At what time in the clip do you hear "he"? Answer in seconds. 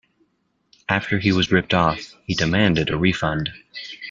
1.19-1.31, 2.25-2.33